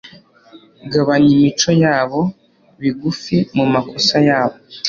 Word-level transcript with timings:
gabanya 0.91 1.29
imico 1.37 1.71
yabo, 1.83 2.21
bigufi 2.81 3.35
mumakosa 3.55 4.15
yabo 4.27 4.57